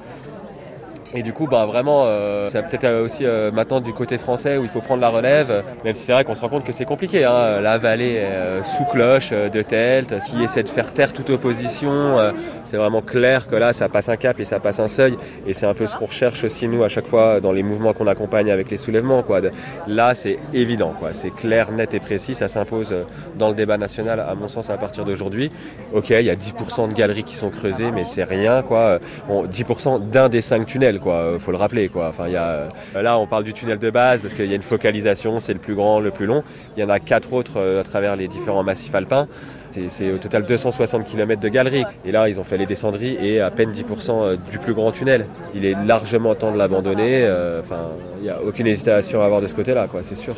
Et 1.15 1.23
du 1.23 1.33
coup, 1.35 1.47
bah, 1.47 1.67
vraiment, 1.67 2.05
euh, 2.07 2.49
peut-être 2.49 2.85
euh, 2.85 3.05
aussi 3.05 3.27
euh, 3.27 3.51
maintenant 3.51 3.81
du 3.81 3.93
côté 3.93 4.17
français 4.17 4.57
où 4.57 4.63
il 4.63 4.69
faut 4.69 4.81
prendre 4.81 5.03
la 5.03 5.11
relève, 5.11 5.63
même 5.85 5.95
si 5.95 6.07
c'est 6.07 6.13
vrai 6.13 6.25
qu'on 6.25 6.35
se 6.35 6.41
rend 6.41 6.49
compte 6.49 6.65
que 6.65 6.73
c'est 6.73 6.87
compliqué. 6.87 7.25
Hein. 7.25 7.61
La 7.61 7.77
vallée 7.77 8.17
euh, 8.19 8.63
sous 8.63 8.85
cloche 8.85 9.31
euh, 9.33 9.51
de 9.51 9.61
Telt, 9.61 10.19
s'il 10.21 10.41
essaie 10.41 10.63
de 10.63 10.69
faire 10.69 10.93
taire 10.93 11.13
toute 11.13 11.29
opposition, 11.29 12.19
euh, 12.19 12.33
c'est 12.65 12.79
vraiment 12.79 13.03
clair 13.03 13.47
que 13.47 13.57
là, 13.57 13.75
ça 13.75 13.91
passe 13.91 14.09
un 14.09 14.17
cap 14.17 14.41
et 14.41 14.47
ça 14.47 14.59
passe 14.59 14.81
un 14.81 14.89
seuil. 14.89 15.17
Et 15.47 15.53
c'est 15.53 15.67
un 15.67 15.75
peu 15.75 15.87
ce 15.87 15.97
qu'on 15.97 16.07
recherche 16.07 16.45
aussi, 16.45 16.67
nous, 16.67 16.83
à 16.83 16.89
chaque 16.89 17.07
fois, 17.07 17.41
dans 17.41 17.53
les 17.53 17.63
mouvements 17.63 17.93
qu'on 17.93 18.07
accompagne 18.07 18.51
avec 18.51 18.71
les 18.71 18.79
soulèvements. 18.79 19.23
Quoi. 19.23 19.41
Là, 19.87 20.15
c'est 20.15 20.39
évident, 20.55 20.95
quoi. 20.99 21.13
c'est 21.13 21.31
clair, 21.31 21.73
net 21.73 21.93
et 21.93 22.01
précis, 22.01 22.35
ça 22.35 22.49
s'impose 22.49 22.95
dans 23.37 23.49
le 23.49 23.55
débat 23.55 23.77
national, 23.77 24.21
à 24.21 24.35
mon 24.35 24.49
sens, 24.49 24.71
à 24.71 24.79
partir 24.79 25.05
d'aujourd'hui. 25.05 25.51
Ok, 25.93 26.11
il 26.11 26.23
y 26.23 26.31
a 26.31 26.37
10% 26.37 26.89
de 26.89 26.95
galeries 26.95 27.25
qui 27.25 27.37
sont 27.37 27.51
creusées, 27.51 27.91
mais 27.91 28.05
c'est 28.07 28.25
rien, 28.25 28.63
quoi. 28.63 28.99
Bon, 29.29 29.45
10% 29.45 30.09
d'un 30.09 30.29
des 30.29 30.41
cinq 30.41 30.67
tunnels, 30.67 31.01
quoi. 31.03 31.15
euh, 31.15 31.39
Faut 31.39 31.51
le 31.51 31.57
rappeler, 31.57 31.89
quoi. 31.89 32.09
Enfin, 32.09 32.25
il 32.29 32.33
y 32.33 32.37
a, 32.37 32.69
euh, 32.97 33.03
là, 33.03 33.19
on 33.19 33.27
parle 33.27 33.45
du 33.45 33.53
tunnel 33.53 33.79
de 33.79 33.91
base 33.91 34.23
parce 34.23 34.33
qu'il 34.35 34.47
y 34.47 34.53
a 34.53 34.57
une 34.57 34.63
focalisation, 34.63 35.41
c'est 35.41 35.53
le 35.53 35.59
plus 35.59 35.75
grand, 35.75 36.01
le 36.01 36.11
plus 36.11 36.27
long. 36.27 36.43
Il 36.77 36.81
y 36.81 36.85
en 36.85 36.89
a 36.89 37.01
quatre 37.01 37.33
autres 37.33 37.55
euh, 37.59 37.81
à 37.81 37.85
travers 37.85 38.17
les 38.17 38.29
différents 38.29 38.63
massifs 38.63 38.95
alpins. 38.95 39.29
C'est- 39.71 40.13
au 40.13 40.19
total 40.19 40.45
260 40.45 41.05
km 41.07 41.41
de 41.41 41.49
galeries. 41.49 41.85
Et 42.05 42.13
là, 42.13 42.29
ils 42.29 42.39
ont 42.39 42.45
fait 42.45 42.59
les 42.59 42.67
descendries 42.67 43.17
et 43.21 43.41
à 43.41 43.51
peine 43.51 43.73
10% 43.73 44.23
euh, 44.23 44.37
du 44.51 44.59
plus 44.59 44.75
grand 44.75 44.93
tunnel. 44.93 45.27
Il 45.55 45.65
est 45.65 45.75
largement 45.85 46.35
temps 46.35 46.53
de 46.53 46.59
l'abandonner. 46.59 47.27
Enfin, 47.61 47.89
il 48.19 48.23
n'y 48.25 48.31
a 48.31 48.41
aucune 48.43 48.67
hésitation 48.67 49.23
à 49.23 49.25
avoir 49.25 49.41
de 49.41 49.47
ce 49.47 49.55
côté-là, 49.55 49.87
quoi, 49.89 50.03
c'est 50.03 50.15
sûr. 50.17 50.35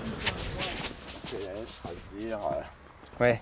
Ouais. 3.21 3.41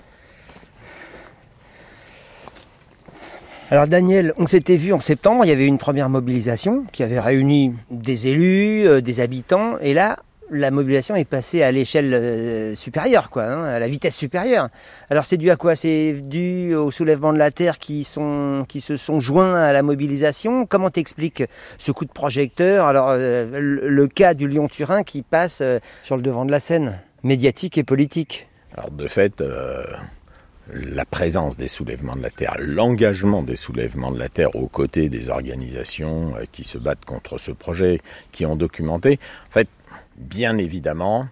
Alors 3.73 3.87
Daniel, 3.87 4.35
on 4.37 4.47
s'était 4.47 4.77
vu 4.77 4.93
en 4.93 5.01
septembre, 5.01 5.47
il 5.47 5.49
y 5.49 5.51
avait 5.51 5.67
une 5.67 5.79
première 5.79 6.11
mobilisation 6.11 6.85
qui 6.93 7.03
avait 7.03 7.19
réuni 7.19 7.73
des 7.91 8.27
élus, 8.27 8.87
euh, 8.87 9.01
des 9.01 9.19
habitants, 9.19 9.79
et 9.81 9.95
là, 9.95 10.19
la 10.51 10.71
mobilisation 10.71 11.17
est 11.17 11.25
passée 11.25 11.63
à 11.63 11.73
l'échelle 11.73 12.13
euh, 12.13 12.75
supérieure, 12.75 13.31
quoi, 13.31 13.45
hein, 13.45 13.65
à 13.65 13.79
la 13.79 13.89
vitesse 13.89 14.15
supérieure. 14.15 14.69
Alors 15.09 15.25
c'est 15.25 15.39
dû 15.39 15.51
à 15.51 15.57
quoi? 15.57 15.75
C'est 15.75 16.17
dû 16.21 16.75
au 16.75 16.91
soulèvement 16.91 17.33
de 17.33 17.39
la 17.39 17.51
terre 17.51 17.79
qui 17.79 18.05
sont 18.05 18.67
qui 18.69 18.83
se 18.83 18.99
sont 18.99 19.21
joints 19.21 19.55
à 19.55 19.73
la 19.73 19.81
mobilisation? 19.81 20.67
Comment 20.67 20.91
t'expliques 20.91 21.43
ce 21.79 21.93
coup 21.93 22.05
de 22.05 22.13
projecteur? 22.13 22.87
Alors 22.87 23.09
euh, 23.09 23.47
le, 23.59 24.07
cas 24.07 24.35
du 24.35 24.49
Lyon-Turin 24.49 25.03
qui 25.03 25.23
passe 25.23 25.63
sur 26.03 26.17
le 26.17 26.23
devant 26.23 26.45
de 26.45 26.51
la 26.51 26.61
scène, 26.61 27.01
médiatique 27.23 27.79
et 27.79 27.85
politique. 27.85 28.49
Alors 28.77 28.91
de 28.91 29.07
fait, 29.07 29.43
la 30.73 31.05
présence 31.05 31.57
des 31.57 31.69
soulèvements 31.69 32.17
de 32.17 32.23
la 32.23 32.31
Terre, 32.31 32.57
l'engagement 32.59 33.43
des 33.43 33.57
soulèvements 33.57 34.11
de 34.11 34.19
la 34.19 34.29
Terre 34.29 34.55
aux 34.57 34.69
côtés 34.69 35.09
des 35.09 35.29
organisations 35.31 36.35
euh, 36.37 36.45
qui 36.51 36.65
se 36.65 36.79
battent 36.79 37.05
contre 37.05 37.39
ce 37.39 37.51
projet, 37.51 38.01
qui 38.33 38.47
ont 38.47 38.57
documenté, 38.57 39.19
en 39.49 39.53
fait, 39.53 39.69
bien 40.17 40.59
évidemment, 40.59 41.29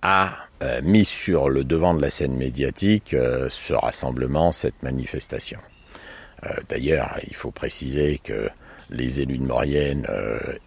a 0.00 0.36
euh, 0.62 0.80
mis 0.82 1.04
sur 1.04 1.48
le 1.48 1.64
devant 1.64 1.94
de 1.94 2.00
la 2.00 2.10
scène 2.10 2.36
médiatique 2.36 3.14
euh, 3.14 3.46
ce 3.50 3.74
rassemblement, 3.74 4.52
cette 4.52 4.82
manifestation. 4.82 5.58
D'ailleurs, 6.68 7.20
il 7.28 7.36
faut 7.36 7.52
préciser 7.52 8.18
que 8.18 8.50
les 8.90 9.20
élus 9.20 9.38
de 9.38 9.44
Maurienne 9.44 10.04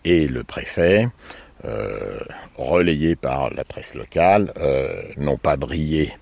et 0.05 0.25
le 0.25 0.45
préfet, 0.45 1.09
relayés 2.55 3.17
par 3.17 3.53
la 3.53 3.65
presse 3.65 3.93
locale, 3.93 4.53
n'ont 5.17 5.35
pas 5.35 5.57
brillé 5.57 6.13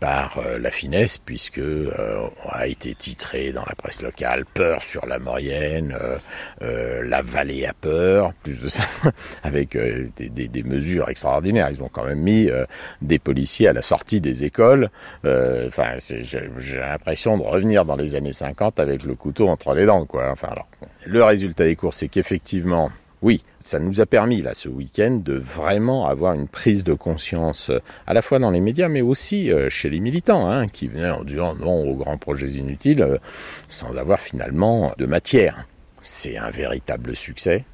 par 0.00 0.38
euh, 0.38 0.58
la 0.58 0.70
finesse, 0.70 1.18
puisque 1.18 1.58
euh, 1.58 2.28
on 2.44 2.48
a 2.50 2.66
été 2.66 2.94
titré 2.94 3.52
dans 3.52 3.64
la 3.68 3.74
presse 3.74 4.02
locale 4.02 4.44
peur 4.46 4.82
sur 4.84 5.06
la 5.06 5.18
Maurienne, 5.18 5.96
euh, 6.00 6.18
euh, 6.62 7.02
la 7.04 7.22
vallée 7.22 7.66
a 7.66 7.72
peur, 7.72 8.32
plus 8.42 8.60
de 8.60 8.68
ça, 8.68 8.84
avec 9.42 9.74
euh, 9.76 10.08
des, 10.16 10.28
des- 10.28 10.48
des 10.48 10.62
mesures 10.62 11.08
extraordinaires. 11.08 11.68
Ils 11.70 11.82
ont 11.82 11.88
quand 11.88 12.04
même 12.04 12.20
mis 12.20 12.48
euh, 12.50 12.64
des 13.02 13.18
policiers 13.18 13.68
à 13.68 13.72
la 13.72 13.82
sortie 13.82 14.20
des 14.20 14.44
écoles. 14.44 14.90
Enfin, 15.24 15.96
j'ai 15.98 16.78
l'impression 16.78 17.36
de 17.38 17.42
revenir 17.42 17.84
dans 17.84 17.96
les 17.96 18.14
années 18.14 18.32
50 18.32 18.80
avec 18.80 19.02
le 19.02 19.14
couteau 19.14 19.48
entre 19.48 19.74
les 19.74 19.86
dents, 19.86 20.06
quoi. 20.06 20.30
Enfin, 20.30 20.48
alors, 20.48 20.68
le 21.06 21.22
résultat 21.24 21.64
des 21.64 21.76
courses, 21.76 21.98
c'est 21.98 22.08
qu'effectivement, 22.08 22.90
Oui, 23.20 23.42
ça 23.58 23.80
nous 23.80 24.00
a 24.00 24.06
permis, 24.06 24.42
là, 24.42 24.54
ce 24.54 24.68
week-end, 24.68 25.20
de 25.24 25.34
vraiment 25.34 26.06
avoir 26.06 26.34
une 26.34 26.46
prise 26.46 26.84
de 26.84 26.94
conscience, 26.94 27.70
euh, 27.70 27.80
à 28.06 28.14
la 28.14 28.22
fois 28.22 28.38
dans 28.38 28.52
les 28.52 28.60
médias, 28.60 28.88
mais 28.88 29.00
aussi 29.00 29.50
euh, 29.50 29.68
chez 29.70 29.90
les 29.90 29.98
militants, 29.98 30.48
hein, 30.48 30.68
qui 30.68 30.86
venaient 30.86 31.10
en 31.10 31.24
disant 31.24 31.56
non 31.56 31.84
aux 31.84 31.96
grands 31.96 32.16
projets 32.16 32.52
inutiles, 32.52 33.02
euh, 33.02 33.18
sans 33.66 33.96
avoir 33.96 34.20
finalement 34.20 34.92
de 34.98 35.06
matière. 35.06 35.66
C'est 36.00 36.36
un 36.36 36.50
véritable 36.50 37.16
succès, 37.16 37.64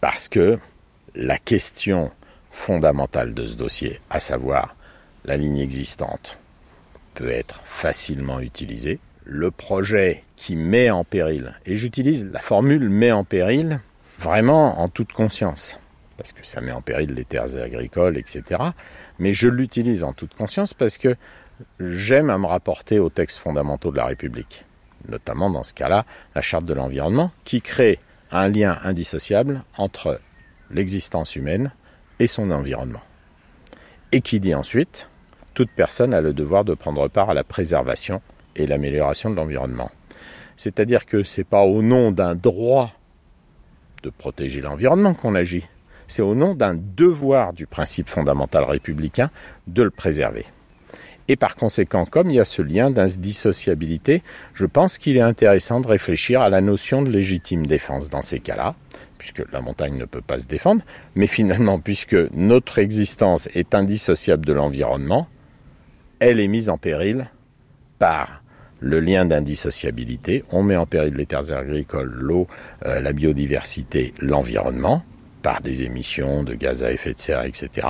parce 0.00 0.28
que 0.28 0.58
la 1.14 1.38
question 1.38 2.10
fondamentale 2.50 3.32
de 3.32 3.46
ce 3.46 3.56
dossier, 3.56 4.00
à 4.10 4.18
savoir 4.18 4.74
la 5.24 5.36
ligne 5.36 5.58
existante, 5.58 6.38
peut 7.14 7.30
être 7.30 7.62
facilement 7.64 8.40
utilisée. 8.40 8.98
Le 9.24 9.52
projet 9.52 10.24
qui 10.34 10.56
met 10.56 10.90
en 10.90 11.04
péril, 11.04 11.54
et 11.64 11.76
j'utilise 11.76 12.26
la 12.32 12.40
formule 12.40 12.88
met 12.88 13.12
en 13.12 13.22
péril, 13.22 13.80
vraiment 14.20 14.80
en 14.80 14.88
toute 14.88 15.12
conscience, 15.12 15.80
parce 16.18 16.32
que 16.32 16.46
ça 16.46 16.60
met 16.60 16.72
en 16.72 16.82
péril 16.82 17.14
les 17.14 17.24
terres 17.24 17.56
agricoles, 17.56 18.18
etc. 18.18 18.60
Mais 19.18 19.32
je 19.32 19.48
l'utilise 19.48 20.04
en 20.04 20.12
toute 20.12 20.34
conscience 20.34 20.74
parce 20.74 20.98
que 20.98 21.16
j'aime 21.78 22.28
à 22.28 22.36
me 22.36 22.46
rapporter 22.46 22.98
aux 22.98 23.08
textes 23.08 23.38
fondamentaux 23.38 23.90
de 23.90 23.96
la 23.96 24.04
République, 24.04 24.66
notamment 25.08 25.50
dans 25.50 25.62
ce 25.62 25.72
cas-là, 25.72 26.04
la 26.34 26.42
charte 26.42 26.66
de 26.66 26.74
l'environnement, 26.74 27.30
qui 27.44 27.62
crée 27.62 27.98
un 28.30 28.48
lien 28.48 28.78
indissociable 28.84 29.62
entre 29.78 30.20
l'existence 30.70 31.34
humaine 31.34 31.72
et 32.18 32.26
son 32.26 32.50
environnement. 32.50 33.02
Et 34.12 34.20
qui 34.20 34.38
dit 34.38 34.54
ensuite, 34.54 35.08
toute 35.54 35.70
personne 35.70 36.12
a 36.12 36.20
le 36.20 36.34
devoir 36.34 36.64
de 36.64 36.74
prendre 36.74 37.08
part 37.08 37.30
à 37.30 37.34
la 37.34 37.44
préservation 37.44 38.20
et 38.54 38.66
l'amélioration 38.66 39.30
de 39.30 39.36
l'environnement. 39.36 39.90
C'est-à-dire 40.56 41.06
que 41.06 41.24
ce 41.24 41.40
n'est 41.40 41.44
pas 41.46 41.62
au 41.62 41.80
nom 41.80 42.12
d'un 42.12 42.34
droit 42.34 42.92
de 44.02 44.10
protéger 44.10 44.60
l'environnement 44.60 45.14
qu'on 45.14 45.34
agit. 45.34 45.64
C'est 46.06 46.22
au 46.22 46.34
nom 46.34 46.54
d'un 46.54 46.74
devoir 46.74 47.52
du 47.52 47.66
principe 47.66 48.08
fondamental 48.08 48.64
républicain 48.64 49.30
de 49.66 49.82
le 49.82 49.90
préserver. 49.90 50.46
Et 51.28 51.36
par 51.36 51.54
conséquent, 51.54 52.06
comme 52.06 52.28
il 52.28 52.34
y 52.34 52.40
a 52.40 52.44
ce 52.44 52.60
lien 52.60 52.90
d'indissociabilité, 52.90 54.24
je 54.52 54.66
pense 54.66 54.98
qu'il 54.98 55.16
est 55.16 55.20
intéressant 55.20 55.80
de 55.80 55.86
réfléchir 55.86 56.40
à 56.40 56.48
la 56.48 56.60
notion 56.60 57.02
de 57.02 57.10
légitime 57.10 57.66
défense 57.66 58.10
dans 58.10 58.22
ces 58.22 58.40
cas-là, 58.40 58.74
puisque 59.16 59.44
la 59.52 59.60
montagne 59.60 59.96
ne 59.96 60.06
peut 60.06 60.22
pas 60.22 60.40
se 60.40 60.48
défendre, 60.48 60.82
mais 61.14 61.28
finalement, 61.28 61.78
puisque 61.78 62.16
notre 62.32 62.80
existence 62.80 63.48
est 63.54 63.76
indissociable 63.76 64.44
de 64.44 64.52
l'environnement, 64.52 65.28
elle 66.18 66.40
est 66.40 66.48
mise 66.48 66.68
en 66.68 66.78
péril 66.78 67.30
par 68.00 68.39
le 68.80 69.00
lien 69.00 69.24
d'indissociabilité. 69.24 70.44
On 70.50 70.62
met 70.62 70.76
en 70.76 70.86
péril 70.86 71.14
les 71.14 71.26
terres 71.26 71.52
agricoles, 71.52 72.12
l'eau, 72.12 72.46
euh, 72.86 73.00
la 73.00 73.12
biodiversité, 73.12 74.14
l'environnement, 74.20 75.04
par 75.42 75.60
des 75.60 75.84
émissions 75.84 76.42
de 76.42 76.54
gaz 76.54 76.84
à 76.84 76.92
effet 76.92 77.12
de 77.12 77.18
serre, 77.18 77.44
etc. 77.44 77.86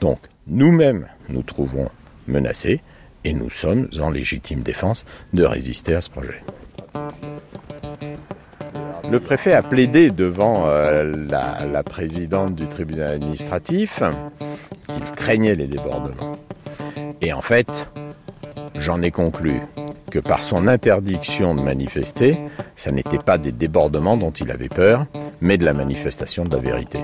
Donc, 0.00 0.18
nous-mêmes, 0.46 1.06
nous 1.28 1.42
trouvons 1.42 1.88
menacés 2.26 2.80
et 3.24 3.32
nous 3.32 3.50
sommes 3.50 3.88
en 4.00 4.10
légitime 4.10 4.60
défense 4.60 5.04
de 5.32 5.44
résister 5.44 5.94
à 5.94 6.00
ce 6.00 6.10
projet. 6.10 6.42
Le 9.10 9.20
préfet 9.20 9.52
a 9.52 9.62
plaidé 9.62 10.10
devant 10.10 10.66
euh, 10.66 11.12
la, 11.30 11.66
la 11.70 11.82
présidente 11.82 12.54
du 12.54 12.66
tribunal 12.66 13.12
administratif 13.12 14.02
qu'il 14.88 15.04
craignait 15.16 15.54
les 15.54 15.66
débordements. 15.66 16.36
Et 17.20 17.32
en 17.32 17.42
fait, 17.42 17.88
j'en 18.78 19.02
ai 19.02 19.10
conclu 19.10 19.60
que 20.12 20.18
par 20.18 20.42
son 20.42 20.68
interdiction 20.68 21.54
de 21.54 21.62
manifester, 21.62 22.38
ça 22.76 22.90
n'était 22.90 23.16
pas 23.16 23.38
des 23.38 23.50
débordements 23.50 24.18
dont 24.18 24.30
il 24.30 24.50
avait 24.50 24.68
peur, 24.68 25.06
mais 25.40 25.56
de 25.56 25.64
la 25.64 25.72
manifestation 25.72 26.44
de 26.44 26.54
la 26.54 26.62
vérité. 26.62 27.00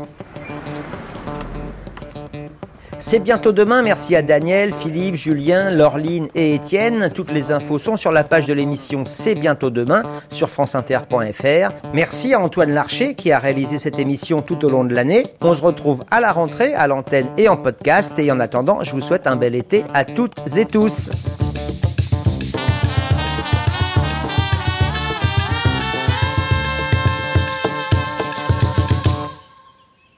C'est 2.98 3.20
bientôt 3.20 3.52
demain. 3.52 3.82
Merci 3.82 4.14
à 4.14 4.20
Daniel, 4.20 4.74
Philippe, 4.74 5.14
Julien, 5.14 5.70
Laureline 5.70 6.28
et 6.34 6.56
Étienne. 6.56 7.08
Toutes 7.14 7.30
les 7.30 7.50
infos 7.50 7.78
sont 7.78 7.96
sur 7.96 8.12
la 8.12 8.24
page 8.24 8.44
de 8.44 8.52
l'émission 8.52 9.04
C'est 9.06 9.36
bientôt 9.36 9.70
demain 9.70 10.02
sur 10.28 10.50
franceinter.fr. 10.50 11.68
Merci 11.94 12.34
à 12.34 12.40
Antoine 12.40 12.72
Larcher 12.72 13.14
qui 13.14 13.32
a 13.32 13.38
réalisé 13.38 13.78
cette 13.78 13.98
émission 13.98 14.40
tout 14.40 14.62
au 14.66 14.68
long 14.68 14.84
de 14.84 14.94
l'année. 14.94 15.22
On 15.40 15.54
se 15.54 15.62
retrouve 15.62 16.04
à 16.10 16.20
la 16.20 16.32
rentrée, 16.32 16.74
à 16.74 16.88
l'antenne 16.88 17.28
et 17.38 17.48
en 17.48 17.56
podcast. 17.56 18.18
Et 18.18 18.30
en 18.30 18.40
attendant, 18.40 18.82
je 18.82 18.90
vous 18.90 19.00
souhaite 19.00 19.26
un 19.26 19.36
bel 19.36 19.54
été 19.54 19.84
à 19.94 20.04
toutes 20.04 20.56
et 20.56 20.66
tous. 20.66 21.10